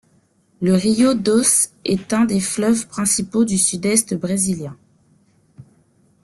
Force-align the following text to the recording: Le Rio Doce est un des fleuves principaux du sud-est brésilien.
Le 0.63 0.73
Rio 0.73 1.13
Doce 1.13 1.73
est 1.85 2.11
un 2.11 2.25
des 2.25 2.39
fleuves 2.39 2.87
principaux 2.87 3.45
du 3.45 3.59
sud-est 3.59 4.15
brésilien. 4.15 4.75